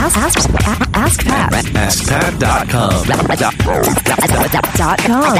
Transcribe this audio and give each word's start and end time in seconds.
Ask, 0.00 0.16
ask, 0.16 0.48
ask 0.94 1.24
Pat. 1.24 1.52
AskPat.com. 1.52 2.38
Dot 2.38 2.68
com. 2.68 2.92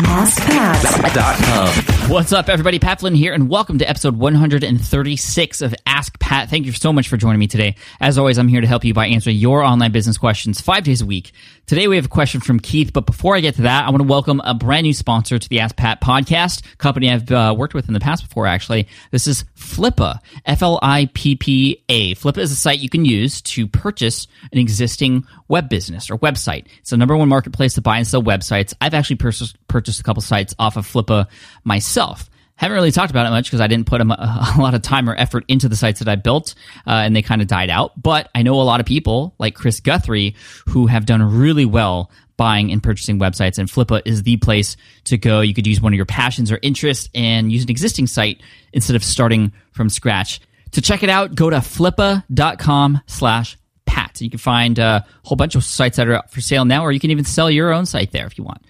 Ask 0.05 1.15
Dot 1.15 1.37
com. 1.37 2.11
What's 2.11 2.33
up, 2.33 2.49
everybody? 2.49 2.81
Pat 2.81 2.99
Flynn 2.99 3.15
here, 3.15 3.33
and 3.33 3.49
welcome 3.49 3.79
to 3.79 3.89
episode 3.89 4.17
136 4.17 5.63
of 5.63 5.75
Ask 5.87 6.19
Pat. 6.19 6.51
Thank 6.51 6.67
you 6.67 6.73
so 6.73 6.93
much 6.93 7.09
for 7.09 7.17
joining 7.17 7.39
me 7.39 7.47
today. 7.47 7.77
As 8.01 8.19
always, 8.19 8.37
I'm 8.37 8.49
here 8.49 8.61
to 8.61 8.67
help 8.67 8.85
you 8.85 8.95
by 8.95 9.07
answering 9.07 9.37
your 9.37 9.63
online 9.63 9.93
business 9.93 10.19
questions 10.19 10.61
five 10.61 10.83
days 10.83 11.03
a 11.03 11.07
week. 11.07 11.31
Today, 11.67 11.87
we 11.87 11.97
have 11.97 12.07
a 12.07 12.09
question 12.09 12.41
from 12.41 12.59
Keith, 12.59 12.93
but 12.93 13.07
before 13.07 13.37
I 13.37 13.41
get 13.41 13.55
to 13.57 13.63
that, 13.63 13.87
I 13.87 13.91
want 13.91 14.03
to 14.03 14.09
welcome 14.09 14.41
a 14.43 14.55
brand 14.55 14.85
new 14.85 14.95
sponsor 14.95 15.39
to 15.39 15.49
the 15.49 15.61
Ask 15.61 15.77
Pat 15.77 16.01
podcast, 16.01 16.63
company 16.79 17.11
I've 17.11 17.31
uh, 17.31 17.55
worked 17.57 17.75
with 17.75 17.87
in 17.89 17.95
the 17.95 18.01
past 18.01 18.27
before, 18.27 18.47
actually. 18.47 18.89
This 19.13 19.27
is 19.27 19.45
Flippa, 19.55 20.19
F 20.47 20.63
L 20.63 20.81
I 20.83 21.11
P 21.15 21.37
P 21.37 21.85
A. 21.89 22.15
Flippa 22.15 22.39
is 22.39 22.51
a 22.51 22.57
site 22.57 22.81
you 22.81 22.89
can 22.89 23.05
use 23.05 23.41
to 23.43 23.69
purchase 23.69 24.27
an 24.53 24.59
existing 24.59 25.27
web 25.49 25.69
business 25.69 26.11
or 26.11 26.19
website. 26.19 26.67
It's 26.81 26.91
the 26.91 26.97
number 26.97 27.17
one 27.17 27.29
marketplace 27.29 27.75
to 27.75 27.81
buy 27.81 27.99
and 27.99 28.07
sell 28.07 28.23
websites. 28.23 28.75
I've 28.81 28.95
actually 28.95 29.17
purchased, 29.17 29.57
purchased 29.69 30.01
a 30.01 30.03
couple 30.03 30.23
sites 30.23 30.55
off 30.59 30.77
of 30.77 30.87
Flippa 30.87 31.27
myself. 31.65 32.31
Haven't 32.57 32.75
really 32.75 32.91
talked 32.91 33.13
about 33.13 33.25
it 33.25 33.31
much 33.31 33.45
because 33.45 33.61
I 33.61 33.69
didn't 33.69 33.87
put 33.87 34.01
a, 34.01 34.05
a, 34.59 34.61
lot 34.61 34.75
of 34.75 34.83
time 34.83 35.09
or 35.09 35.15
effort 35.15 35.45
into 35.47 35.69
the 35.69 35.77
sites 35.77 36.01
that 36.01 36.09
I 36.09 36.17
built, 36.17 36.57
uh, 36.87 36.91
and 36.91 37.15
they 37.15 37.23
kind 37.23 37.41
of 37.41 37.47
died 37.47 37.71
out. 37.71 38.01
But 38.01 38.31
I 38.35 38.43
know 38.43 38.61
a 38.61 38.63
lot 38.63 38.81
of 38.81 38.87
people 38.87 39.35
like 39.39 39.55
Chris 39.55 39.79
Guthrie 39.79 40.35
who 40.67 40.87
have 40.87 41.07
done 41.07 41.23
really 41.23 41.65
well 41.65 42.11
buying 42.37 42.73
and 42.73 42.83
purchasing 42.83 43.19
websites, 43.21 43.59
and 43.59 43.69
Flippa 43.69 44.03
is 44.05 44.25
the 44.25 44.39
place 44.39 44.77
to 45.05 45.19
go. 45.19 45.41
You 45.41 45.55
could 45.55 45.67
use 45.67 45.81
one 45.81 45.93
of 45.93 45.97
your 45.97 46.07
passions 46.07 46.51
or 46.51 46.59
interests 46.63 47.09
and 47.15 47.53
use 47.53 47.65
an 47.65 47.71
existing 47.71 48.09
site 48.09 48.43
instead 48.73 48.97
of 48.97 49.05
starting 49.05 49.53
from 49.73 49.89
scratch. 49.89 50.41
To 50.73 50.81
check 50.81 51.03
it 51.03 51.11
out, 51.11 51.35
go 51.35 51.51
to 51.51 51.59
flippa.com 51.59 53.03
slash 53.07 53.57
pat. 54.19 54.25
You 54.25 54.31
can 54.31 54.39
find 54.39 54.79
a 54.79 55.05
whole 55.25 55.37
bunch 55.37 55.55
of 55.55 55.65
sites 55.65 55.97
that 55.97 56.09
are 56.09 56.15
up 56.15 56.31
for 56.31 56.41
sale 56.41 56.65
now, 56.65 56.83
or 56.83 56.93
you 56.93 57.01
can 57.01 57.11
even 57.11 57.25
sell 57.25 57.51
your 57.51 57.73
own 57.73 57.87
site 57.87 58.13
there 58.13 58.27
if 58.27 58.39
you 58.39 58.45
want. 58.45 58.63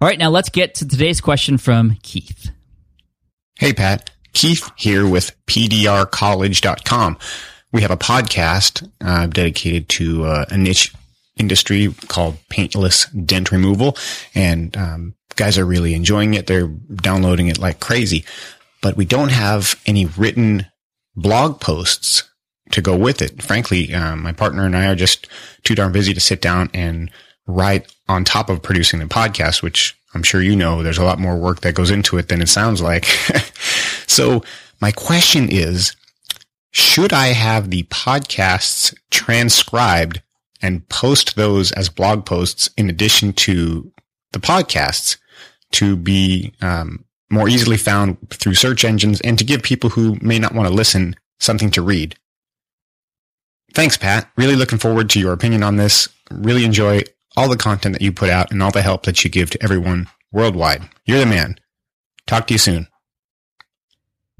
All 0.00 0.08
right, 0.08 0.18
now 0.18 0.30
let's 0.30 0.48
get 0.48 0.74
to 0.76 0.88
today's 0.88 1.20
question 1.20 1.58
from 1.58 1.96
Keith. 2.02 2.50
Hey, 3.58 3.72
Pat. 3.72 4.10
Keith 4.32 4.70
here 4.76 5.06
with 5.08 5.34
PDRcollege.com. 5.46 7.18
We 7.72 7.82
have 7.82 7.90
a 7.90 7.96
podcast 7.96 8.90
uh, 9.04 9.26
dedicated 9.26 9.88
to 9.90 10.24
uh, 10.24 10.44
a 10.48 10.56
niche 10.56 10.92
industry 11.36 11.94
called 12.08 12.36
paintless 12.48 13.06
dent 13.06 13.52
removal, 13.52 13.96
and 14.34 14.76
um, 14.76 15.14
guys 15.36 15.58
are 15.58 15.64
really 15.64 15.94
enjoying 15.94 16.34
it. 16.34 16.46
They're 16.46 16.66
downloading 16.66 17.48
it 17.48 17.58
like 17.58 17.80
crazy, 17.80 18.24
but 18.82 18.96
we 18.96 19.04
don't 19.04 19.30
have 19.30 19.80
any 19.86 20.06
written 20.06 20.66
blog 21.16 21.60
posts 21.60 22.24
to 22.70 22.80
go 22.80 22.96
with 22.96 23.22
it. 23.22 23.42
Frankly, 23.42 23.92
um, 23.94 24.22
my 24.22 24.32
partner 24.32 24.64
and 24.64 24.76
I 24.76 24.86
are 24.86 24.94
just 24.94 25.28
too 25.62 25.74
darn 25.74 25.92
busy 25.92 26.14
to 26.14 26.20
sit 26.20 26.40
down 26.40 26.70
and 26.72 27.10
write 27.46 27.94
on 28.08 28.24
top 28.24 28.48
of 28.48 28.62
producing 28.62 29.00
the 29.00 29.06
podcast, 29.06 29.62
which 29.62 29.96
I'm 30.14 30.22
sure 30.22 30.40
you 30.40 30.56
know 30.56 30.82
there's 30.82 30.98
a 30.98 31.04
lot 31.04 31.18
more 31.18 31.36
work 31.36 31.60
that 31.60 31.74
goes 31.74 31.90
into 31.90 32.16
it 32.18 32.28
than 32.28 32.40
it 32.40 32.48
sounds 32.48 32.80
like. 32.80 33.04
so 34.06 34.42
my 34.80 34.92
question 34.92 35.48
is, 35.50 35.94
should 36.70 37.12
I 37.12 37.28
have 37.28 37.70
the 37.70 37.84
podcasts 37.84 38.94
transcribed 39.10 40.22
and 40.62 40.88
post 40.88 41.36
those 41.36 41.72
as 41.72 41.88
blog 41.88 42.24
posts 42.24 42.70
in 42.76 42.88
addition 42.88 43.32
to 43.34 43.92
the 44.32 44.38
podcasts 44.40 45.18
to 45.72 45.96
be 45.96 46.52
um, 46.62 47.04
more 47.30 47.48
easily 47.48 47.76
found 47.76 48.16
through 48.30 48.54
search 48.54 48.84
engines 48.84 49.20
and 49.20 49.38
to 49.38 49.44
give 49.44 49.62
people 49.62 49.90
who 49.90 50.16
may 50.20 50.38
not 50.38 50.54
want 50.54 50.68
to 50.68 50.74
listen 50.74 51.16
something 51.38 51.70
to 51.72 51.82
read? 51.82 52.16
Thanks, 53.74 53.96
Pat. 53.96 54.30
Really 54.36 54.54
looking 54.54 54.78
forward 54.78 55.10
to 55.10 55.20
your 55.20 55.32
opinion 55.32 55.62
on 55.64 55.76
this. 55.76 56.08
Really 56.30 56.64
enjoy 56.64 57.02
all 57.36 57.48
the 57.48 57.56
content 57.56 57.94
that 57.94 58.02
you 58.02 58.12
put 58.12 58.30
out 58.30 58.52
and 58.52 58.62
all 58.62 58.70
the 58.70 58.82
help 58.82 59.02
that 59.04 59.24
you 59.24 59.30
give 59.30 59.50
to 59.50 59.62
everyone 59.62 60.08
worldwide. 60.30 60.88
You're 61.04 61.18
the 61.18 61.26
man. 61.26 61.58
Talk 62.26 62.46
to 62.46 62.54
you 62.54 62.58
soon. 62.58 62.86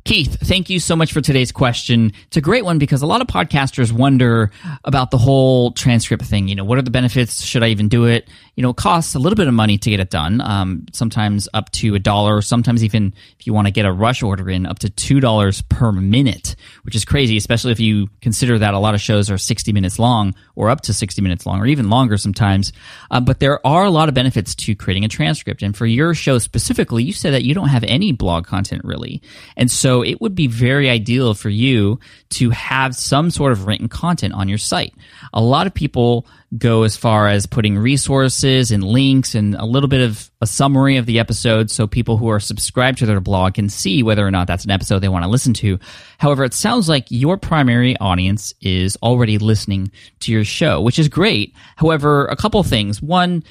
Keith, 0.05 0.37
thank 0.39 0.69
you 0.69 0.81
so 0.81 0.95
much 0.95 1.15
for 1.15 1.23
today's 1.23 1.51
question. 1.51 2.13
It's 2.27 2.37
a 2.37 2.43
great 2.43 2.63
one 2.63 2.79
because 2.79 3.01
a 3.01 3.07
lot 3.07 3.23
of 3.23 3.27
podcasters 3.27 3.91
wonder 3.91 4.51
about 4.85 5.11
the 5.11 5.17
whole 5.17 5.73
transcript 5.73 6.27
thing. 6.27 6.47
You 6.47 6.55
know, 6.55 6.65
what 6.65 6.77
are 6.77 6.83
the 6.83 6.91
benefits? 6.91 7.43
Should 7.43 7.63
I 7.63 7.69
even 7.69 7.89
do 7.89 8.05
it? 8.05 8.29
You 8.55 8.63
know, 8.63 8.69
it 8.69 8.77
costs 8.77 9.15
a 9.15 9.19
little 9.19 9.35
bit 9.35 9.49
of 9.49 9.55
money 9.55 9.79
to 9.79 9.91
get 9.91 10.01
it 10.01 10.11
done. 10.11 10.43
Um, 10.43 10.85
sometimes 10.93 11.49
up 11.55 11.71
to 11.73 11.95
a 11.95 11.99
dollar. 11.99 12.43
Sometimes 12.43 12.85
even 12.85 13.15
if 13.41 13.47
you 13.47 13.55
want 13.55 13.67
to 13.67 13.71
get 13.71 13.87
a 13.87 13.93
rush 13.93 14.23
order 14.23 14.51
in, 14.51 14.67
up 14.67 14.79
to 14.81 14.91
two 14.91 15.21
dollars 15.21 15.63
per 15.63 15.91
minute, 15.91 16.55
which 16.83 16.95
is 16.95 17.07
crazy, 17.07 17.39
especially 17.39 17.73
if 17.73 17.81
you 17.81 18.11
consider 18.21 18.59
that 18.59 18.75
a 18.75 18.79
lot 18.79 18.95
of 18.95 19.01
shows 19.01 19.31
are 19.31 19.39
sixty 19.39 19.73
minutes 19.73 19.99
long 19.99 20.35
or 20.55 20.69
up 20.69 20.83
to 20.83 20.93
sixty 20.93 21.23
minutes 21.23 21.47
long 21.47 21.63
or 21.63 21.67
even 21.67 21.89
longer 21.89 22.19
sometimes. 22.19 22.75
Uh, 23.11 23.21
but 23.21 23.41
there 23.41 23.67
are 23.67 23.85
a 23.85 23.91
lot 23.91 24.11
of 24.11 24.15
benefits 24.15 24.55
to 24.55 24.75
creating 24.75 25.07
a 25.07 25.09
transcript. 25.09 25.63
And 25.63 25.75
for 25.75 25.87
your 25.87 26.13
show 26.13 26.37
specifically, 26.37 27.03
you 27.03 27.15
said 27.15 27.33
that 27.33 27.43
you 27.43 27.55
don't 27.55 27.69
have 27.69 27.85
any 27.85 28.13
blog 28.13 28.47
content 28.47 28.83
really, 28.85 29.23
and 29.57 29.71
so 29.71 29.94
so 29.95 30.03
it 30.03 30.21
would 30.21 30.35
be 30.35 30.49
very 30.49 30.91
ideal 30.91 31.35
for 31.35 31.49
you 31.49 32.01
to 32.31 32.51
have 32.51 32.97
some 32.97 33.31
sort 33.31 33.53
of 33.53 33.65
written 33.65 33.87
content 33.87 34.35
on 34.35 34.49
your 34.49 34.59
site. 34.59 34.93
A 35.33 35.41
lot 35.41 35.69
of 35.69 35.75
people 35.75 36.27
go 36.59 36.83
as 36.83 36.97
far 36.97 37.29
as 37.29 37.47
putting 37.47 37.79
resources 37.79 38.73
and 38.73 38.83
links 38.83 39.37
and 39.37 39.55
a 39.55 39.65
little 39.65 39.89
bit 39.89 40.01
of 40.01 40.33
a 40.41 40.49
summary 40.49 40.97
of 40.97 41.07
the 41.07 41.21
episode 41.21 41.71
so 41.71 41.87
people 41.87 42.17
who 42.17 42.27
are 42.27 42.41
subscribed 42.41 42.99
to 42.99 43.07
their 43.07 43.21
blog 43.21 43.55
can 43.55 43.69
see 43.69 44.03
whether 44.03 44.27
or 44.27 44.33
not 44.33 44.49
that's 44.49 44.65
an 44.65 44.73
episode 44.73 44.99
they 44.99 45.09
want 45.09 45.25
to 45.25 45.31
listen 45.31 45.55
to. 45.55 45.79
However, 46.19 46.43
it 46.43 46.55
sounds 46.55 46.89
like 46.89 47.07
your 47.11 47.37
primary 47.37 47.97
audience 47.99 48.53
is 48.61 48.97
already 49.01 49.39
listening 49.39 49.93
to 50.21 50.33
your 50.33 50.45
show, 50.45 50.81
which 50.81 50.99
is 50.99 51.09
great. 51.09 51.55
However, 51.77 52.27
a 52.27 52.35
couple 52.35 52.61
things. 52.65 53.01
One, 53.01 53.45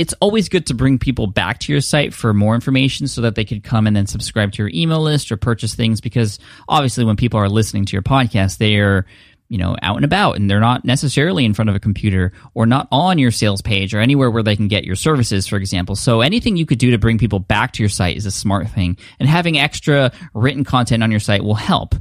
it's 0.00 0.14
always 0.14 0.48
good 0.48 0.66
to 0.66 0.72
bring 0.72 0.98
people 0.98 1.26
back 1.26 1.58
to 1.58 1.72
your 1.72 1.82
site 1.82 2.14
for 2.14 2.32
more 2.32 2.54
information 2.54 3.06
so 3.06 3.20
that 3.20 3.34
they 3.34 3.44
could 3.44 3.62
come 3.62 3.86
and 3.86 3.94
then 3.94 4.06
subscribe 4.06 4.50
to 4.50 4.62
your 4.62 4.70
email 4.72 5.02
list 5.02 5.30
or 5.30 5.36
purchase 5.36 5.74
things 5.74 6.00
because 6.00 6.38
obviously 6.70 7.04
when 7.04 7.16
people 7.16 7.38
are 7.38 7.50
listening 7.50 7.84
to 7.84 7.92
your 7.92 8.02
podcast 8.02 8.56
they 8.56 8.76
are 8.76 9.04
you 9.50 9.58
know 9.58 9.76
out 9.82 9.96
and 9.96 10.06
about 10.06 10.36
and 10.36 10.48
they're 10.48 10.58
not 10.58 10.86
necessarily 10.86 11.44
in 11.44 11.52
front 11.52 11.68
of 11.68 11.76
a 11.76 11.78
computer 11.78 12.32
or 12.54 12.64
not 12.64 12.88
on 12.90 13.18
your 13.18 13.30
sales 13.30 13.60
page 13.60 13.92
or 13.92 13.98
anywhere 13.98 14.30
where 14.30 14.42
they 14.42 14.56
can 14.56 14.68
get 14.68 14.84
your 14.84 14.96
services 14.96 15.46
for 15.46 15.56
example. 15.56 15.94
So 15.94 16.22
anything 16.22 16.56
you 16.56 16.64
could 16.64 16.78
do 16.78 16.92
to 16.92 16.98
bring 16.98 17.18
people 17.18 17.38
back 17.38 17.72
to 17.72 17.82
your 17.82 17.90
site 17.90 18.16
is 18.16 18.24
a 18.24 18.30
smart 18.30 18.70
thing 18.70 18.96
and 19.18 19.28
having 19.28 19.58
extra 19.58 20.12
written 20.32 20.64
content 20.64 21.02
on 21.02 21.10
your 21.10 21.20
site 21.20 21.44
will 21.44 21.54
help 21.54 21.94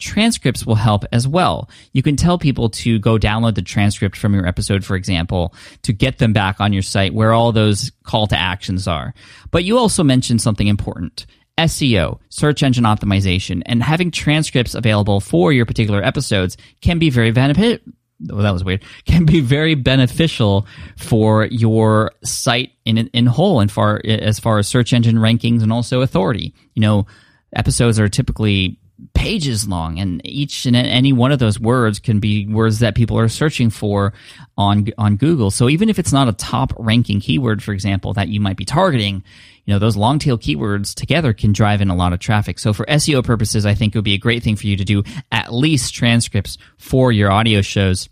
transcripts 0.00 0.66
will 0.66 0.74
help 0.74 1.04
as 1.12 1.28
well. 1.28 1.70
You 1.92 2.02
can 2.02 2.16
tell 2.16 2.38
people 2.38 2.70
to 2.70 2.98
go 2.98 3.18
download 3.18 3.54
the 3.54 3.62
transcript 3.62 4.16
from 4.16 4.34
your 4.34 4.46
episode, 4.46 4.84
for 4.84 4.96
example, 4.96 5.54
to 5.82 5.92
get 5.92 6.18
them 6.18 6.32
back 6.32 6.60
on 6.60 6.72
your 6.72 6.82
site 6.82 7.14
where 7.14 7.32
all 7.32 7.52
those 7.52 7.92
call 8.02 8.26
to 8.28 8.38
actions 8.38 8.88
are. 8.88 9.14
But 9.50 9.64
you 9.64 9.78
also 9.78 10.02
mentioned 10.02 10.40
something 10.42 10.66
important. 10.66 11.26
SEO, 11.58 12.18
search 12.30 12.62
engine 12.62 12.84
optimization, 12.84 13.62
and 13.66 13.82
having 13.82 14.10
transcripts 14.10 14.74
available 14.74 15.20
for 15.20 15.52
your 15.52 15.66
particular 15.66 16.02
episodes 16.02 16.56
can 16.80 16.98
be 16.98 17.10
very 17.10 17.30
beneficial. 17.30 17.84
Oh, 18.30 18.42
that 18.42 18.50
was 18.50 18.64
weird. 18.64 18.84
Can 19.06 19.24
be 19.24 19.40
very 19.40 19.74
beneficial 19.74 20.66
for 20.98 21.46
your 21.46 22.12
site 22.22 22.72
in 22.84 22.98
in 22.98 23.24
whole, 23.24 23.60
and 23.60 23.72
far 23.72 24.00
as 24.04 24.38
far 24.38 24.58
as 24.58 24.68
search 24.68 24.92
engine 24.92 25.16
rankings 25.16 25.62
and 25.62 25.72
also 25.72 26.02
authority. 26.02 26.52
You 26.74 26.82
know, 26.82 27.06
episodes 27.54 27.98
are 27.98 28.08
typically 28.08 28.78
pages 29.14 29.68
long 29.68 29.98
and 29.98 30.20
each 30.24 30.66
and 30.66 30.76
any 30.76 31.12
one 31.12 31.32
of 31.32 31.38
those 31.38 31.58
words 31.58 31.98
can 31.98 32.20
be 32.20 32.46
words 32.46 32.80
that 32.80 32.94
people 32.94 33.18
are 33.18 33.28
searching 33.28 33.70
for 33.70 34.12
on 34.56 34.86
on 34.98 35.16
Google. 35.16 35.50
So 35.50 35.68
even 35.68 35.88
if 35.88 35.98
it's 35.98 36.12
not 36.12 36.28
a 36.28 36.32
top 36.32 36.72
ranking 36.78 37.20
keyword 37.20 37.62
for 37.62 37.72
example 37.72 38.12
that 38.14 38.28
you 38.28 38.40
might 38.40 38.56
be 38.56 38.64
targeting, 38.64 39.22
you 39.64 39.74
know, 39.74 39.78
those 39.78 39.96
long 39.96 40.18
tail 40.18 40.38
keywords 40.38 40.94
together 40.94 41.32
can 41.32 41.52
drive 41.52 41.80
in 41.80 41.90
a 41.90 41.94
lot 41.94 42.12
of 42.12 42.18
traffic. 42.18 42.58
So 42.58 42.72
for 42.72 42.84
SEO 42.86 43.24
purposes, 43.24 43.66
I 43.66 43.74
think 43.74 43.94
it 43.94 43.98
would 43.98 44.04
be 44.04 44.14
a 44.14 44.18
great 44.18 44.42
thing 44.42 44.56
for 44.56 44.66
you 44.66 44.76
to 44.76 44.84
do 44.84 45.02
at 45.30 45.52
least 45.52 45.94
transcripts 45.94 46.58
for 46.76 47.12
your 47.12 47.30
audio 47.30 47.62
shows. 47.62 48.08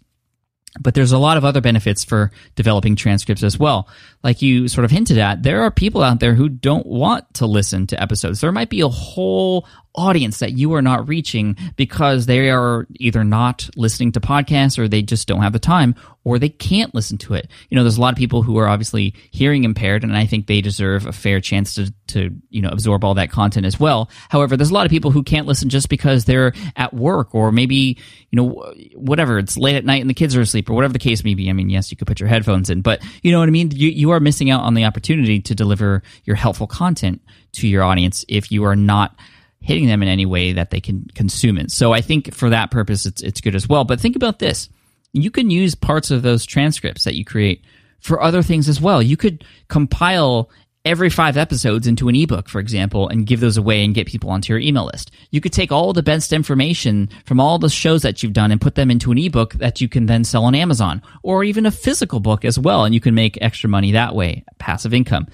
But 0.80 0.94
there's 0.94 1.12
a 1.12 1.18
lot 1.18 1.36
of 1.36 1.44
other 1.44 1.60
benefits 1.60 2.04
for 2.04 2.30
developing 2.54 2.94
transcripts 2.94 3.42
as 3.42 3.58
well. 3.58 3.88
Like 4.22 4.42
you 4.42 4.68
sort 4.68 4.84
of 4.84 4.90
hinted 4.90 5.18
at, 5.18 5.42
there 5.42 5.62
are 5.62 5.70
people 5.70 6.02
out 6.02 6.20
there 6.20 6.34
who 6.34 6.48
don't 6.48 6.86
want 6.86 7.32
to 7.34 7.46
listen 7.46 7.86
to 7.88 8.00
episodes. 8.00 8.40
There 8.40 8.52
might 8.52 8.70
be 8.70 8.82
a 8.82 8.88
whole 8.88 9.66
audience 9.98 10.38
that 10.38 10.52
you 10.52 10.72
are 10.74 10.82
not 10.82 11.08
reaching 11.08 11.56
because 11.76 12.26
they 12.26 12.50
are 12.50 12.86
either 12.96 13.24
not 13.24 13.68
listening 13.76 14.12
to 14.12 14.20
podcasts 14.20 14.78
or 14.78 14.86
they 14.86 15.02
just 15.02 15.26
don't 15.26 15.42
have 15.42 15.52
the 15.52 15.58
time 15.58 15.94
or 16.24 16.38
they 16.38 16.48
can't 16.48 16.94
listen 16.94 17.16
to 17.16 17.34
it. 17.34 17.50
You 17.68 17.76
know, 17.76 17.82
there's 17.82 17.96
a 17.96 18.00
lot 18.00 18.12
of 18.12 18.18
people 18.18 18.42
who 18.42 18.58
are 18.58 18.68
obviously 18.68 19.14
hearing 19.30 19.64
impaired 19.64 20.04
and 20.04 20.16
I 20.16 20.26
think 20.26 20.46
they 20.46 20.60
deserve 20.60 21.06
a 21.06 21.12
fair 21.12 21.40
chance 21.40 21.74
to 21.74 21.92
to, 22.08 22.30
you 22.50 22.62
know, 22.62 22.68
absorb 22.68 23.04
all 23.04 23.14
that 23.14 23.30
content 23.30 23.66
as 23.66 23.80
well. 23.80 24.10
However, 24.28 24.56
there's 24.56 24.70
a 24.70 24.74
lot 24.74 24.86
of 24.86 24.90
people 24.90 25.10
who 25.10 25.22
can't 25.22 25.46
listen 25.46 25.68
just 25.68 25.88
because 25.88 26.24
they're 26.24 26.52
at 26.76 26.94
work 26.94 27.34
or 27.34 27.50
maybe, 27.50 27.98
you 28.30 28.36
know, 28.36 28.72
whatever, 28.94 29.38
it's 29.38 29.58
late 29.58 29.76
at 29.76 29.84
night 29.84 30.00
and 30.00 30.08
the 30.08 30.14
kids 30.14 30.36
are 30.36 30.40
asleep 30.40 30.70
or 30.70 30.74
whatever 30.74 30.92
the 30.92 30.98
case 30.98 31.24
may 31.24 31.34
be. 31.34 31.50
I 31.50 31.52
mean, 31.52 31.70
yes, 31.70 31.90
you 31.90 31.96
could 31.96 32.06
put 32.06 32.20
your 32.20 32.28
headphones 32.28 32.70
in, 32.70 32.82
but 32.82 33.02
you 33.22 33.32
know 33.32 33.40
what 33.40 33.48
I 33.48 33.52
mean? 33.52 33.70
You 33.72 33.88
you 33.88 34.10
are 34.10 34.20
missing 34.20 34.50
out 34.50 34.62
on 34.62 34.74
the 34.74 34.84
opportunity 34.84 35.40
to 35.40 35.54
deliver 35.54 36.02
your 36.24 36.36
helpful 36.36 36.66
content 36.66 37.20
to 37.52 37.66
your 37.66 37.82
audience 37.82 38.24
if 38.28 38.52
you 38.52 38.64
are 38.64 38.76
not 38.76 39.16
hitting 39.68 39.86
them 39.86 40.02
in 40.02 40.08
any 40.08 40.24
way 40.24 40.54
that 40.54 40.70
they 40.70 40.80
can 40.80 41.06
consume 41.14 41.58
it. 41.58 41.70
So 41.70 41.92
I 41.92 42.00
think 42.00 42.32
for 42.32 42.48
that 42.48 42.70
purpose, 42.70 43.04
it's, 43.04 43.22
it's 43.22 43.42
good 43.42 43.54
as 43.54 43.68
well. 43.68 43.84
But 43.84 44.00
think 44.00 44.16
about 44.16 44.38
this. 44.38 44.70
you 45.12 45.30
can 45.30 45.50
use 45.50 45.74
parts 45.74 46.10
of 46.10 46.22
those 46.22 46.46
transcripts 46.46 47.04
that 47.04 47.16
you 47.16 47.24
create 47.24 47.62
for 48.00 48.22
other 48.22 48.42
things 48.42 48.66
as 48.66 48.80
well. 48.80 49.02
You 49.02 49.18
could 49.18 49.44
compile 49.68 50.48
every 50.86 51.10
five 51.10 51.36
episodes 51.36 51.86
into 51.86 52.08
an 52.08 52.16
ebook, 52.16 52.48
for 52.48 52.60
example, 52.60 53.08
and 53.08 53.26
give 53.26 53.40
those 53.40 53.58
away 53.58 53.84
and 53.84 53.94
get 53.94 54.06
people 54.06 54.30
onto 54.30 54.54
your 54.54 54.58
email 54.58 54.86
list. 54.86 55.10
You 55.30 55.42
could 55.42 55.52
take 55.52 55.70
all 55.70 55.92
the 55.92 56.02
best 56.02 56.32
information 56.32 57.10
from 57.26 57.38
all 57.38 57.58
the 57.58 57.68
shows 57.68 58.00
that 58.02 58.22
you've 58.22 58.32
done 58.32 58.50
and 58.50 58.58
put 58.58 58.74
them 58.74 58.90
into 58.90 59.12
an 59.12 59.18
ebook 59.18 59.52
that 59.54 59.82
you 59.82 59.88
can 59.90 60.06
then 60.06 60.24
sell 60.24 60.46
on 60.46 60.54
Amazon 60.54 61.02
or 61.22 61.44
even 61.44 61.66
a 61.66 61.70
physical 61.70 62.20
book 62.20 62.42
as 62.42 62.58
well. 62.58 62.86
And 62.86 62.94
you 62.94 63.02
can 63.02 63.14
make 63.14 63.36
extra 63.42 63.68
money 63.68 63.92
that 63.92 64.14
way, 64.14 64.44
passive 64.58 64.94
income. 64.94 65.26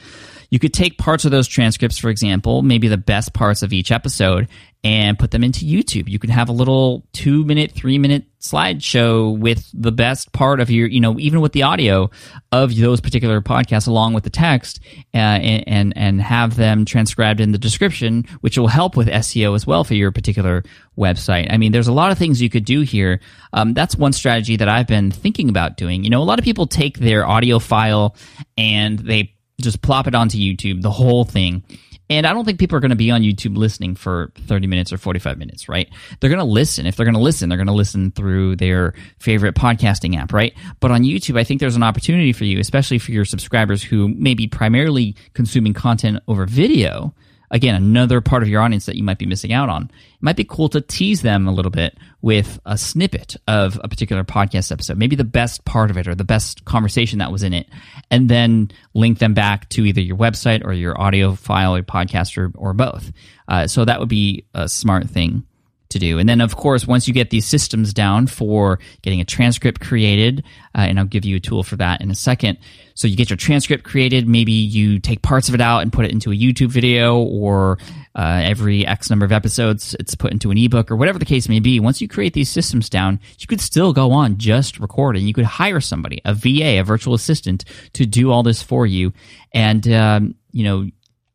You 0.55 0.61
could 0.61 0.73
take 0.73 0.99
parts 0.99 1.25
of 1.25 1.33
those 1.33 1.49
transcripts, 1.49 1.99
for 1.99 2.11
example, 2.11 2.63
maybe 2.63 2.87
the 2.87 2.97
best 2.97 3.33
parts 3.33 3.65
of 3.65 3.73
each 3.73 3.91
episode, 3.91 4.47
and 4.85 5.19
put 5.19 5.33
them 5.33 5.43
into 5.43 5.65
YouTube. 5.65 6.09
You 6.09 6.21
could 6.21 6.31
have 6.31 6.49
a 6.49 6.53
little 6.53 7.05
two 7.13 7.45
minute, 7.45 7.73
three 7.73 7.99
minute 7.99 8.27
slideshow 8.39 9.37
with 9.37 9.69
the 9.75 9.91
best 9.91 10.31
part 10.31 10.61
of 10.61 10.71
your, 10.71 10.87
you 10.87 11.01
know, 11.01 11.19
even 11.19 11.41
with 11.41 11.55
the 11.55 11.65
audio 11.65 12.09
of 12.53 12.77
those 12.77 13.01
particular 13.01 13.41
podcasts 13.41 13.89
along 13.89 14.13
with 14.13 14.23
the 14.23 14.31
text, 14.31 14.79
uh, 15.13 15.17
and, 15.17 15.65
and 15.67 15.97
and 15.97 16.23
have 16.23 16.55
them 16.55 16.85
transcribed 16.85 17.41
in 17.41 17.51
the 17.51 17.59
description, 17.59 18.25
which 18.41 18.57
will 18.57 18.69
help 18.69 18.97
with 18.97 19.09
SEO 19.09 19.57
as 19.57 19.67
well 19.67 19.83
for 19.83 19.95
your 19.95 20.13
particular 20.13 20.63
website. 20.97 21.53
I 21.53 21.57
mean, 21.57 21.73
there's 21.73 21.89
a 21.89 21.93
lot 21.93 22.13
of 22.13 22.19
things 22.19 22.41
you 22.41 22.49
could 22.49 22.65
do 22.65 22.83
here. 22.83 23.19
Um, 23.53 23.75
that's 23.75 23.97
one 23.97 24.13
strategy 24.13 24.55
that 24.59 24.69
I've 24.69 24.87
been 24.87 25.11
thinking 25.11 25.49
about 25.49 25.77
doing. 25.77 26.05
You 26.05 26.11
know, 26.11 26.23
a 26.23 26.25
lot 26.25 26.39
of 26.39 26.45
people 26.45 26.69
take 26.69 26.99
their 26.99 27.27
audio 27.27 27.59
file 27.59 28.15
and 28.57 29.01
they 29.01 29.34
just 29.61 29.83
plop 29.83 30.07
it 30.07 30.15
onto 30.15 30.39
YouTube, 30.39 30.83
the 30.83 30.91
whole 30.91 31.25
thing. 31.25 31.63
And 32.11 32.27
I 32.27 32.35
don't 32.35 32.45
think 32.45 32.59
people 32.59 32.77
are 32.77 32.81
going 32.81 32.91
to 32.91 32.97
be 32.97 33.11
on 33.11 33.23
YouTube 33.23 33.57
listening 33.57 33.95
for 33.95 34.31
30 34.47 34.67
minutes 34.67 34.93
or 34.93 34.99
45 34.99 35.39
minutes, 35.39 35.71
right? 35.71 35.89
They're 36.21 36.29
going 36.29 36.39
to 36.39 36.45
listen. 36.45 36.87
If 36.87 36.97
they're 36.97 37.07
going 37.07 37.15
to 37.15 37.21
listen, 37.21 37.49
they're 37.49 37.57
going 37.57 37.67
to 37.67 37.73
listen 37.73 38.11
through 38.11 38.57
their 38.57 38.93
favorite 39.19 39.55
podcasting 39.55 40.17
app, 40.17 40.33
right? 40.33 40.53
But 40.81 40.91
on 40.91 41.03
YouTube, 41.03 41.39
I 41.39 41.45
think 41.45 41.61
there's 41.61 41.77
an 41.77 41.83
opportunity 41.83 42.35
for 42.35 42.45
you, 42.45 42.61
especially 42.61 42.99
for 42.99 43.13
your 43.13 43.25
subscribers 43.25 43.83
who 43.83 44.09
may 44.09 44.35
be 44.35 44.47
primarily 44.47 45.17
consuming 45.33 45.73
content 45.73 46.19
over 46.29 46.45
video 46.45 47.15
again, 47.55 47.77
another 47.77 48.21
part 48.21 48.43
of 48.43 48.49
your 48.49 48.61
audience 48.61 48.85
that 48.87 48.97
you 48.97 49.05
might 49.05 49.17
be 49.17 49.27
missing 49.27 49.53
out 49.53 49.69
on. 49.69 49.85
It 49.85 50.23
might 50.23 50.37
be 50.37 50.45
cool 50.45 50.69
to 50.71 50.81
tease 50.81 51.23
them 51.23 51.47
a 51.47 51.53
little 51.53 51.71
bit 51.71 51.97
with 52.21 52.59
a 52.67 52.77
snippet 52.77 53.37
of 53.47 53.81
a 53.83 53.89
particular 53.89 54.25
podcast 54.25 54.73
episode, 54.73 54.99
maybe 54.99 55.15
the 55.15 55.25
best 55.25 55.65
part 55.65 55.91
of 55.91 55.97
it 55.97 56.09
or 56.09 56.17
the 56.17 56.25
best 56.25 56.65
conversation 56.65 57.21
that 57.21 57.31
was 57.31 57.45
in 57.45 57.55
it, 57.55 57.69
and 58.11 58.29
then 58.29 58.71
link 58.93 59.21
them 59.21 59.35
back 59.35 59.69
to 59.69 59.85
either 59.87 60.01
your 60.01 60.17
website 60.17 60.65
or 60.65 60.73
your 60.73 61.01
audio 61.01 61.35
file 61.37 61.77
or 61.77 61.83
podcast 61.83 62.37
or, 62.37 62.51
or 62.57 62.75
both. 62.75 63.13
Uh, 63.47 63.69
so 63.69 63.85
that 63.85 64.01
would 64.01 64.09
be 64.09 64.45
a 64.53 64.69
smart 64.69 65.09
thing 65.09 65.45
to 65.95 65.99
do. 65.99 66.19
And 66.19 66.29
then, 66.29 66.41
of 66.41 66.55
course, 66.55 66.87
once 66.87 67.09
you 67.09 67.15
get 67.15 67.31
these 67.31 67.47
systems 67.47 67.95
down 67.95 68.27
for 68.27 68.79
getting 69.03 69.21
a 69.21 69.25
transcript 69.25 69.81
created, 69.81 70.45
uh, 70.75 70.83
and 70.83 70.99
I'll 70.99 71.07
give 71.07 71.25
you 71.25 71.37
a 71.37 71.41
tool 71.41 71.63
for 71.63 71.77
that 71.77 72.01
in 72.01 72.11
a 72.11 72.15
second. 72.15 72.59
So 72.95 73.09
you 73.09 73.17
get 73.17 73.31
your 73.31 73.37
transcript 73.37 73.83
created. 73.83 74.29
Maybe 74.29 74.53
you 74.53 75.01
take 75.01 75.23
parts 75.23 75.49
of 75.49 75.55
it 75.55 75.61
out 75.61 75.81
and 75.81 75.93
put 75.93 76.05
it 76.05 76.13
into 76.13 76.31
a 76.31 76.35
YouTube 76.35 76.69
video, 76.69 77.19
or 77.19 77.79
uh, 78.15 78.43
every 78.45 78.87
X 78.87 79.11
number 79.11 79.25
of 79.25 79.33
episodes, 79.33 79.97
it's 79.99 80.15
put 80.15 80.33
into 80.33 80.51
an 80.51 80.59
ebook, 80.59 80.91
or 80.91 80.97
whatever 80.97 81.19
the 81.19 81.25
case 81.25 81.49
may 81.49 81.61
be. 81.61 81.81
Once 81.81 82.01
you 82.01 82.07
create 82.07 82.35
these 82.35 82.51
systems 82.51 82.89
down, 82.89 83.19
you 83.39 83.47
could 83.47 83.61
still 83.61 83.93
go 83.93 84.13
on 84.13 84.37
just 84.39 84.79
recording. 84.79 85.27
You 85.27 85.35
could 85.35 85.45
hire 85.45 85.81
somebody, 85.81 86.21
a 86.25 86.35
VA, 86.35 86.79
a 86.79 86.83
virtual 86.83 87.15
assistant, 87.15 87.65
to 87.95 88.07
do 88.07 88.31
all 88.31 88.43
this 88.43 88.63
for 88.63 88.87
you. 88.87 89.13
And, 89.53 89.89
um, 89.89 90.35
you 90.53 90.65
know, 90.65 90.89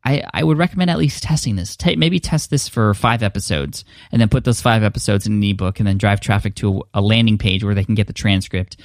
I, 0.03 0.23
I 0.33 0.43
would 0.43 0.57
recommend 0.57 0.89
at 0.89 0.97
least 0.97 1.23
testing 1.23 1.55
this. 1.55 1.77
maybe 1.97 2.19
test 2.19 2.49
this 2.49 2.67
for 2.67 2.93
five 2.93 3.21
episodes 3.21 3.83
and 4.11 4.21
then 4.21 4.29
put 4.29 4.45
those 4.45 4.61
five 4.61 4.83
episodes 4.83 5.27
in 5.27 5.33
an 5.33 5.43
ebook 5.43 5.79
and 5.79 5.87
then 5.87 5.97
drive 5.97 6.21
traffic 6.21 6.55
to 6.55 6.79
a, 6.93 6.99
a 6.99 7.01
landing 7.01 7.37
page 7.37 7.63
where 7.63 7.75
they 7.75 7.83
can 7.83 7.95
get 7.95 8.07
the 8.07 8.13
transcript. 8.13 8.77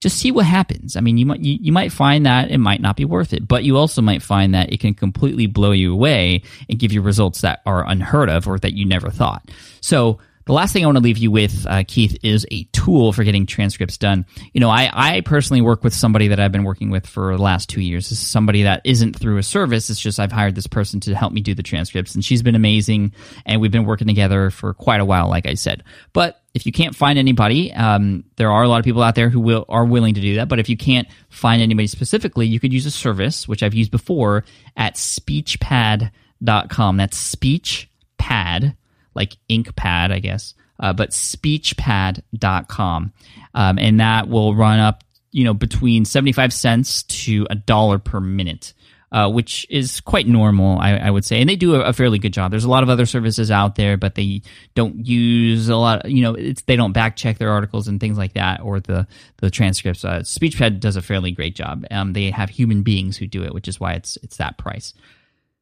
Just 0.00 0.18
see 0.18 0.30
what 0.30 0.46
happens. 0.46 0.96
I 0.96 1.00
mean, 1.00 1.16
you 1.16 1.26
might 1.26 1.40
you, 1.40 1.58
you 1.60 1.72
might 1.72 1.92
find 1.92 2.26
that 2.26 2.50
it 2.50 2.58
might 2.58 2.80
not 2.80 2.96
be 2.96 3.04
worth 3.04 3.32
it, 3.32 3.46
but 3.48 3.64
you 3.64 3.76
also 3.76 4.02
might 4.02 4.22
find 4.22 4.54
that 4.54 4.72
it 4.72 4.80
can 4.80 4.94
completely 4.94 5.46
blow 5.46 5.72
you 5.72 5.92
away 5.92 6.42
and 6.68 6.78
give 6.78 6.92
you 6.92 7.00
results 7.00 7.40
that 7.42 7.62
are 7.64 7.88
unheard 7.88 8.28
of 8.28 8.46
or 8.46 8.58
that 8.58 8.74
you 8.74 8.84
never 8.84 9.10
thought. 9.10 9.50
So 9.80 10.18
the 10.46 10.52
last 10.52 10.72
thing 10.72 10.82
I 10.82 10.86
want 10.86 10.98
to 10.98 11.04
leave 11.04 11.18
you 11.18 11.30
with, 11.30 11.66
uh, 11.66 11.84
Keith, 11.86 12.18
is 12.22 12.46
a 12.50 12.64
tool 12.64 13.12
for 13.12 13.24
getting 13.24 13.46
transcripts 13.46 13.96
done. 13.96 14.26
You 14.52 14.60
know, 14.60 14.68
I, 14.68 14.90
I 14.92 15.20
personally 15.22 15.62
work 15.62 15.82
with 15.82 15.94
somebody 15.94 16.28
that 16.28 16.38
I've 16.38 16.52
been 16.52 16.64
working 16.64 16.90
with 16.90 17.06
for 17.06 17.34
the 17.34 17.42
last 17.42 17.70
two 17.70 17.80
years. 17.80 18.10
This 18.10 18.20
is 18.20 18.26
somebody 18.26 18.64
that 18.64 18.82
isn't 18.84 19.16
through 19.16 19.38
a 19.38 19.42
service. 19.42 19.88
It's 19.88 20.00
just 20.00 20.20
I've 20.20 20.32
hired 20.32 20.54
this 20.54 20.66
person 20.66 21.00
to 21.00 21.14
help 21.14 21.32
me 21.32 21.40
do 21.40 21.54
the 21.54 21.62
transcripts, 21.62 22.14
and 22.14 22.24
she's 22.24 22.42
been 22.42 22.54
amazing. 22.54 23.12
And 23.46 23.60
we've 23.60 23.72
been 23.72 23.86
working 23.86 24.06
together 24.06 24.50
for 24.50 24.74
quite 24.74 25.00
a 25.00 25.04
while, 25.04 25.30
like 25.30 25.46
I 25.46 25.54
said. 25.54 25.82
But 26.12 26.42
if 26.52 26.66
you 26.66 26.72
can't 26.72 26.94
find 26.94 27.18
anybody, 27.18 27.72
um, 27.72 28.24
there 28.36 28.50
are 28.50 28.62
a 28.62 28.68
lot 28.68 28.78
of 28.78 28.84
people 28.84 29.02
out 29.02 29.14
there 29.14 29.30
who 29.30 29.40
will 29.40 29.64
are 29.68 29.86
willing 29.86 30.14
to 30.14 30.20
do 30.20 30.36
that. 30.36 30.48
But 30.48 30.58
if 30.58 30.68
you 30.68 30.76
can't 30.76 31.08
find 31.30 31.62
anybody 31.62 31.86
specifically, 31.86 32.46
you 32.46 32.60
could 32.60 32.72
use 32.72 32.84
a 32.84 32.90
service 32.90 33.48
which 33.48 33.62
I've 33.62 33.74
used 33.74 33.90
before 33.90 34.44
at 34.76 34.96
speechpad.com. 34.96 36.96
That's 36.98 37.34
speechpad 37.34 38.76
like 39.14 39.36
InkPad, 39.50 40.12
I 40.12 40.18
guess, 40.18 40.54
uh, 40.80 40.92
but 40.92 41.10
speechpad.com. 41.10 43.12
Um, 43.54 43.78
and 43.78 44.00
that 44.00 44.28
will 44.28 44.54
run 44.54 44.80
up, 44.80 45.04
you 45.30 45.44
know, 45.44 45.54
between 45.54 46.04
75 46.04 46.52
cents 46.52 47.04
to 47.04 47.46
a 47.50 47.54
dollar 47.54 47.98
per 47.98 48.20
minute. 48.20 48.74
Uh, 49.12 49.30
which 49.30 49.64
is 49.70 50.00
quite 50.00 50.26
normal, 50.26 50.76
I, 50.80 50.96
I, 50.96 51.08
would 51.08 51.24
say. 51.24 51.40
And 51.40 51.48
they 51.48 51.54
do 51.54 51.76
a, 51.76 51.82
a, 51.82 51.92
fairly 51.92 52.18
good 52.18 52.32
job. 52.32 52.50
There's 52.50 52.64
a 52.64 52.68
lot 52.68 52.82
of 52.82 52.88
other 52.88 53.06
services 53.06 53.48
out 53.48 53.76
there, 53.76 53.96
but 53.96 54.16
they 54.16 54.42
don't 54.74 55.06
use 55.06 55.68
a 55.68 55.76
lot. 55.76 56.04
Of, 56.04 56.10
you 56.10 56.22
know, 56.22 56.34
they 56.66 56.74
don't 56.74 56.90
back 56.90 57.14
check 57.14 57.38
their 57.38 57.50
articles 57.50 57.86
and 57.86 58.00
things 58.00 58.18
like 58.18 58.32
that, 58.32 58.62
or 58.62 58.80
the 58.80 59.06
the 59.36 59.50
transcripts. 59.50 60.04
Uh, 60.04 60.22
Speechpad 60.22 60.80
does 60.80 60.96
a 60.96 61.02
fairly 61.02 61.30
great 61.30 61.54
job. 61.54 61.84
Um, 61.92 62.12
they 62.12 62.32
have 62.32 62.50
human 62.50 62.82
beings 62.82 63.16
who 63.16 63.28
do 63.28 63.44
it, 63.44 63.54
which 63.54 63.68
is 63.68 63.78
why 63.78 63.92
it's 63.92 64.18
it's 64.24 64.38
that 64.38 64.58
price. 64.58 64.94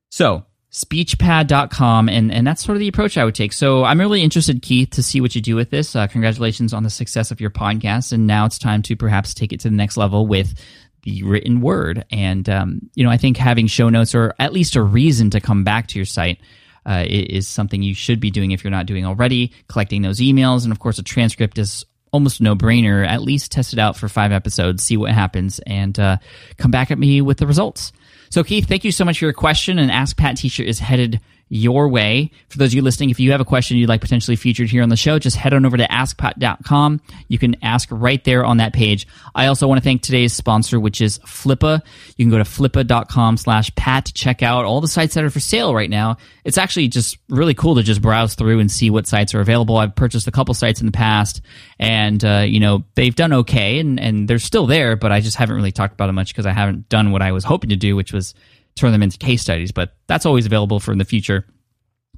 So 0.08 0.46
speechpad.com 0.72 2.08
and 2.08 2.32
and 2.32 2.46
that's 2.46 2.64
sort 2.64 2.76
of 2.76 2.80
the 2.80 2.88
approach 2.88 3.18
i 3.18 3.24
would 3.24 3.34
take. 3.34 3.52
So 3.52 3.84
i'm 3.84 4.00
really 4.00 4.22
interested 4.22 4.62
keith 4.62 4.90
to 4.90 5.02
see 5.02 5.20
what 5.20 5.34
you 5.34 5.42
do 5.42 5.54
with 5.54 5.70
this. 5.70 5.94
Uh, 5.94 6.06
congratulations 6.06 6.72
on 6.72 6.82
the 6.82 6.90
success 6.90 7.30
of 7.30 7.40
your 7.40 7.50
podcast 7.50 8.12
and 8.12 8.26
now 8.26 8.46
it's 8.46 8.58
time 8.58 8.80
to 8.82 8.96
perhaps 8.96 9.34
take 9.34 9.52
it 9.52 9.60
to 9.60 9.68
the 9.68 9.76
next 9.76 9.96
level 9.98 10.26
with 10.26 10.54
the 11.02 11.24
written 11.24 11.60
word. 11.60 12.06
And 12.10 12.48
um, 12.48 12.90
you 12.94 13.04
know 13.04 13.10
i 13.10 13.18
think 13.18 13.36
having 13.36 13.66
show 13.66 13.90
notes 13.90 14.14
or 14.14 14.34
at 14.38 14.54
least 14.54 14.74
a 14.74 14.82
reason 14.82 15.30
to 15.30 15.40
come 15.40 15.62
back 15.62 15.88
to 15.88 15.98
your 15.98 16.06
site 16.06 16.40
uh, 16.86 17.04
is 17.06 17.46
something 17.46 17.82
you 17.82 17.94
should 17.94 18.18
be 18.18 18.30
doing 18.30 18.50
if 18.50 18.64
you're 18.64 18.70
not 18.70 18.86
doing 18.86 19.04
already 19.04 19.52
collecting 19.68 20.02
those 20.02 20.20
emails 20.20 20.64
and 20.64 20.72
of 20.72 20.78
course 20.78 20.98
a 20.98 21.02
transcript 21.02 21.58
is 21.58 21.84
almost 22.12 22.40
no 22.40 22.54
brainer 22.54 23.06
at 23.06 23.22
least 23.22 23.52
test 23.52 23.72
it 23.72 23.78
out 23.78 23.96
for 23.96 24.08
five 24.08 24.32
episodes 24.32 24.82
see 24.82 24.96
what 24.96 25.12
happens 25.12 25.60
and 25.60 25.98
uh, 25.98 26.16
come 26.56 26.70
back 26.70 26.90
at 26.90 26.98
me 26.98 27.20
with 27.20 27.38
the 27.38 27.46
results 27.46 27.92
so, 28.32 28.42
Keith, 28.42 28.66
thank 28.66 28.82
you 28.82 28.92
so 28.92 29.04
much 29.04 29.18
for 29.18 29.26
your 29.26 29.34
question. 29.34 29.78
And 29.78 29.90
Ask 29.90 30.16
Pat 30.16 30.38
T-shirt 30.38 30.66
is 30.66 30.78
headed 30.78 31.20
your 31.54 31.86
way. 31.86 32.30
For 32.48 32.56
those 32.56 32.70
of 32.70 32.74
you 32.74 32.80
listening, 32.80 33.10
if 33.10 33.20
you 33.20 33.30
have 33.32 33.40
a 33.42 33.44
question 33.44 33.76
you'd 33.76 33.88
like 33.90 34.00
potentially 34.00 34.36
featured 34.36 34.70
here 34.70 34.82
on 34.82 34.88
the 34.88 34.96
show, 34.96 35.18
just 35.18 35.36
head 35.36 35.52
on 35.52 35.66
over 35.66 35.76
to 35.76 35.86
askpat.com. 35.86 37.02
You 37.28 37.38
can 37.38 37.62
ask 37.62 37.90
right 37.92 38.24
there 38.24 38.42
on 38.42 38.56
that 38.56 38.72
page. 38.72 39.06
I 39.34 39.46
also 39.46 39.68
want 39.68 39.78
to 39.78 39.84
thank 39.84 40.00
today's 40.00 40.32
sponsor, 40.32 40.80
which 40.80 41.02
is 41.02 41.18
Flippa. 41.18 41.82
You 42.16 42.24
can 42.24 42.30
go 42.30 42.38
to 42.38 42.44
flippa.com 42.44 43.36
slash 43.36 43.72
pat 43.74 44.06
to 44.06 44.14
check 44.14 44.42
out 44.42 44.64
all 44.64 44.80
the 44.80 44.88
sites 44.88 45.12
that 45.12 45.24
are 45.24 45.30
for 45.30 45.40
sale 45.40 45.74
right 45.74 45.90
now. 45.90 46.16
It's 46.42 46.56
actually 46.56 46.88
just 46.88 47.18
really 47.28 47.52
cool 47.52 47.74
to 47.74 47.82
just 47.82 48.00
browse 48.00 48.34
through 48.34 48.58
and 48.58 48.70
see 48.70 48.88
what 48.88 49.06
sites 49.06 49.34
are 49.34 49.40
available. 49.40 49.76
I've 49.76 49.94
purchased 49.94 50.26
a 50.26 50.32
couple 50.32 50.54
sites 50.54 50.80
in 50.80 50.86
the 50.86 50.92
past 50.92 51.42
and, 51.78 52.24
uh, 52.24 52.44
you 52.46 52.60
know, 52.60 52.84
they've 52.94 53.14
done 53.14 53.34
okay 53.34 53.78
and, 53.78 54.00
and 54.00 54.26
they're 54.26 54.38
still 54.38 54.66
there, 54.66 54.96
but 54.96 55.12
I 55.12 55.20
just 55.20 55.36
haven't 55.36 55.56
really 55.56 55.72
talked 55.72 55.92
about 55.92 56.08
it 56.08 56.12
much 56.12 56.28
because 56.28 56.46
I 56.46 56.52
haven't 56.52 56.88
done 56.88 57.10
what 57.12 57.20
I 57.20 57.32
was 57.32 57.44
hoping 57.44 57.68
to 57.70 57.76
do, 57.76 57.94
which 57.94 58.14
was 58.14 58.34
turn 58.76 58.92
them 58.92 59.02
into 59.02 59.18
case 59.18 59.42
studies, 59.42 59.72
but 59.72 59.94
that's 60.06 60.26
always 60.26 60.46
available 60.46 60.80
for 60.80 60.92
in 60.92 60.98
the 60.98 61.04
future. 61.04 61.46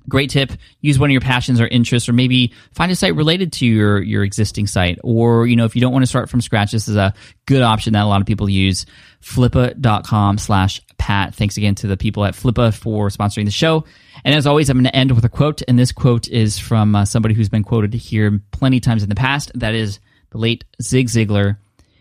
Great 0.07 0.29
tip. 0.29 0.53
Use 0.83 0.99
one 0.99 1.09
of 1.09 1.13
your 1.13 1.23
passions 1.23 1.61
or 1.61 1.67
interests, 1.67 2.09
or 2.09 2.13
maybe 2.13 2.53
find 2.73 2.93
a 2.93 2.97
site 2.97 3.15
related 3.15 3.53
to 3.55 3.67
your, 3.67 4.03
your 4.03 4.23
existing 4.23 4.67
site. 4.67 4.99
Or, 5.03 5.47
you 5.47 5.57
know, 5.57 5.65
if 5.65 5.75
you 5.75 5.81
don't 5.81 5.93
want 5.93 6.03
to 6.03 6.07
start 6.07 6.29
from 6.29 6.43
scratch, 6.43 6.73
this 6.73 6.89
is 6.89 6.97
a 6.97 7.15
good 7.47 7.63
option 7.63 7.95
that 7.95 8.03
a 8.03 8.07
lot 8.07 8.21
of 8.21 8.27
people 8.27 8.51
use. 8.51 8.85
Flippa.com 9.23 10.37
slash 10.37 10.83
Pat. 10.99 11.35
Thanks 11.35 11.57
again 11.57 11.75
to 11.77 11.87
the 11.87 11.97
people 11.97 12.25
at 12.27 12.35
Flippa 12.35 12.75
for 12.75 13.09
sponsoring 13.09 13.47
the 13.47 13.51
show. 13.51 13.85
And 14.25 14.35
as 14.35 14.47
always, 14.47 14.69
I'm 14.69 14.77
going 14.77 14.85
to 14.85 14.95
end 14.95 15.13
with 15.13 15.25
a 15.25 15.31
quote. 15.31 15.63
And 15.67 15.79
this 15.79 15.93
quote 15.93 16.29
is 16.29 16.59
from 16.59 16.95
uh, 16.95 17.07
somebody 17.07 17.35
who's 17.35 17.49
been 17.49 17.65
quoted 17.65 17.95
here 17.95 18.43
plenty 18.51 18.81
times 18.81 19.03
in 19.03 19.09
the 19.09 19.15
past. 19.15 19.53
That 19.55 19.75
is 19.75 20.01
the 20.31 20.39
late 20.39 20.65
Zig 20.83 21.09
Ziglar. 21.09 21.57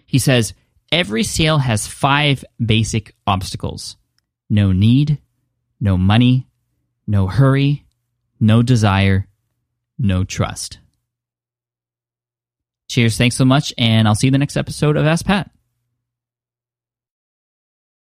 He 0.06 0.20
says, 0.20 0.54
Every 0.92 1.24
sale 1.24 1.58
has 1.58 1.88
five 1.88 2.44
basic 2.64 3.16
obstacles 3.26 3.96
no 4.54 4.72
need, 4.72 5.18
no 5.82 5.98
money, 5.98 6.48
no 7.08 7.28
hurry, 7.28 7.86
no 8.40 8.62
desire, 8.62 9.28
no 9.98 10.24
trust. 10.24 10.80
Cheers. 12.88 13.18
Thanks 13.18 13.36
so 13.36 13.46
much. 13.46 13.74
And 13.78 14.08
I'll 14.08 14.14
see 14.14 14.28
you 14.28 14.30
in 14.30 14.34
the 14.34 14.38
next 14.38 14.56
episode 14.56 14.96
of 14.96 15.06
Ask 15.06 15.26
Pat. 15.26 15.50